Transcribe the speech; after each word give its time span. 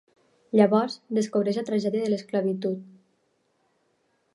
Llavors 0.59 0.95
descobreix 1.19 1.61
la 1.61 1.65
tragèdia 1.69 2.07
de 2.09 2.13
l'esclavitud. 2.15 2.93